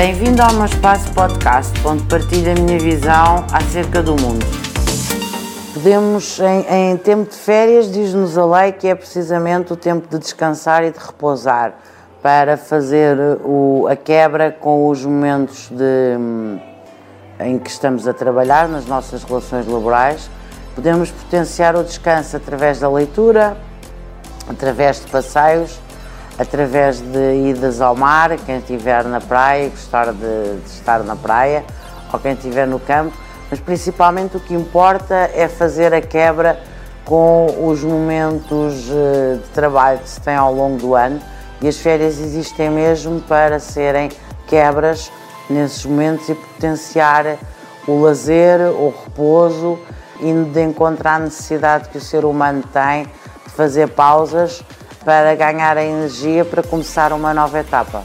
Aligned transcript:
Bem-vindo 0.00 0.40
ao 0.40 0.54
meu 0.54 0.64
espaço 0.64 1.12
podcast, 1.12 1.78
onde 1.86 2.02
partilho 2.04 2.52
a 2.52 2.54
minha 2.54 2.78
visão 2.78 3.44
acerca 3.52 4.02
do 4.02 4.12
mundo. 4.12 4.46
Podemos, 5.74 6.40
em, 6.40 6.92
em 6.92 6.96
tempo 6.96 7.30
de 7.30 7.36
férias, 7.36 7.92
diz-nos 7.92 8.38
a 8.38 8.46
lei 8.46 8.72
que 8.72 8.88
é 8.88 8.94
precisamente 8.94 9.74
o 9.74 9.76
tempo 9.76 10.08
de 10.08 10.18
descansar 10.18 10.82
e 10.84 10.90
de 10.90 10.98
repousar 10.98 11.74
para 12.22 12.56
fazer 12.56 13.18
o, 13.44 13.86
a 13.90 13.94
quebra 13.94 14.50
com 14.50 14.88
os 14.88 15.04
momentos 15.04 15.68
de, 15.68 16.16
em 17.38 17.58
que 17.58 17.68
estamos 17.68 18.08
a 18.08 18.14
trabalhar 18.14 18.68
nas 18.68 18.86
nossas 18.86 19.22
relações 19.22 19.66
laborais. 19.66 20.30
Podemos 20.74 21.10
potenciar 21.10 21.76
o 21.76 21.84
descanso 21.84 22.38
através 22.38 22.80
da 22.80 22.88
leitura, 22.88 23.54
através 24.48 24.98
de 24.98 25.10
passeios 25.10 25.78
através 26.40 27.02
de 27.02 27.50
idas 27.50 27.82
ao 27.82 27.94
mar, 27.94 28.34
quem 28.46 28.56
estiver 28.56 29.04
na 29.04 29.20
praia, 29.20 29.68
gostar 29.68 30.10
de, 30.10 30.56
de 30.56 30.70
estar 30.70 31.00
na 31.00 31.14
praia, 31.14 31.62
ou 32.10 32.18
quem 32.18 32.32
estiver 32.32 32.66
no 32.66 32.80
campo, 32.80 33.14
mas 33.50 33.60
principalmente 33.60 34.38
o 34.38 34.40
que 34.40 34.54
importa 34.54 35.30
é 35.34 35.46
fazer 35.48 35.92
a 35.92 36.00
quebra 36.00 36.58
com 37.04 37.68
os 37.68 37.84
momentos 37.84 38.88
eh, 38.90 39.34
de 39.34 39.48
trabalho 39.50 39.98
que 39.98 40.08
se 40.08 40.18
tem 40.22 40.34
ao 40.34 40.54
longo 40.54 40.78
do 40.78 40.94
ano 40.94 41.20
e 41.60 41.68
as 41.68 41.76
férias 41.76 42.18
existem 42.18 42.70
mesmo 42.70 43.20
para 43.20 43.58
serem 43.58 44.08
quebras 44.46 45.12
nesses 45.48 45.84
momentos 45.84 46.26
e 46.30 46.34
potenciar 46.34 47.36
o 47.86 48.00
lazer, 48.00 48.60
o 48.60 48.94
repouso, 49.04 49.78
indo 50.20 50.50
de 50.50 50.62
encontrar 50.62 51.16
a 51.16 51.18
necessidade 51.18 51.90
que 51.90 51.98
o 51.98 52.00
ser 52.00 52.24
humano 52.24 52.62
tem 52.72 53.04
de 53.04 53.50
fazer 53.50 53.88
pausas 53.88 54.64
para 55.04 55.34
ganhar 55.34 55.76
a 55.76 55.84
energia 55.84 56.44
para 56.44 56.62
começar 56.62 57.12
uma 57.12 57.32
nova 57.32 57.58
etapa. 57.58 58.02